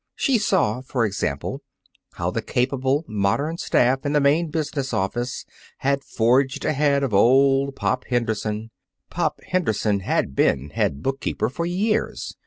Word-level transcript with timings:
She 0.15 0.39
saw, 0.39 0.81
for 0.81 1.05
example, 1.05 1.61
how 2.13 2.31
the 2.31 2.41
capable, 2.41 3.05
modern 3.07 3.59
staff 3.59 4.03
in 4.03 4.13
the 4.13 4.19
main 4.19 4.49
business 4.49 4.95
office 4.95 5.45
had 5.77 6.03
forged 6.03 6.65
ahead 6.65 7.03
of 7.03 7.13
old 7.13 7.75
Pop 7.75 8.05
Henderson. 8.05 8.71
Pop 9.11 9.39
Henderson 9.49 9.99
had 9.99 10.35
been 10.35 10.71
head 10.71 11.03
bookkeeper 11.03 11.49
for 11.49 11.67
years. 11.67 12.35